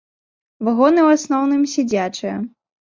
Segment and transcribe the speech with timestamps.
[0.69, 2.35] Вагоны ў асноўным сядзячыя.